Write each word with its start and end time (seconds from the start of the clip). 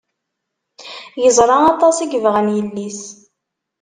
Yeẓra 1.21 1.57
aṭas 1.71 1.97
i 1.99 2.05
yebɣan 2.07 2.47
yelli-s. 2.55 3.01